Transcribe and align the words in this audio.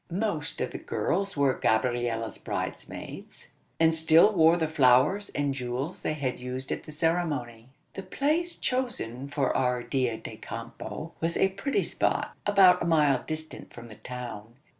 Most 0.09 0.59
of 0.61 0.71
the 0.71 0.79
girls 0.79 1.37
were 1.37 1.53
Gabriella's 1.53 2.39
bridesmaids, 2.39 3.49
and 3.79 3.93
still 3.93 4.33
wore 4.33 4.57
the 4.57 4.67
flowers 4.67 5.29
and 5.35 5.53
jewels 5.53 6.01
they 6.01 6.13
had 6.15 6.39
used 6.39 6.71
at 6.71 6.85
the 6.85 6.91
ceremony. 6.91 7.69
The 7.93 8.01
place 8.01 8.55
chosen 8.55 9.27
for 9.29 9.55
our 9.55 9.83
dia 9.83 10.17
de 10.17 10.37
campo 10.37 11.13
was 11.19 11.37
a 11.37 11.49
pretty 11.49 11.83
spot, 11.83 12.31
about 12.47 12.81
a 12.81 12.85
mile 12.87 13.23
distant 13.27 13.73
from 13.75 13.89
the 13.89 13.95
town. 13.95 14.55